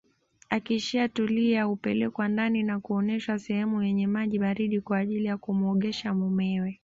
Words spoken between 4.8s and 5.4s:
kwa ajili ya